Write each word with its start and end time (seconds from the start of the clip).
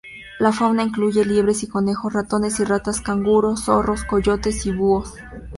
La 0.39 0.51
fauna 0.51 0.81
incluye 0.81 1.23
liebres 1.25 1.61
y 1.61 1.67
conejos, 1.67 2.11
ratones 2.11 2.59
y 2.59 2.63
ratas 2.63 3.01
canguro, 3.01 3.55
zorros, 3.55 4.03
coyotes 4.03 4.65
y 4.65 4.71
búhos. 4.71 5.13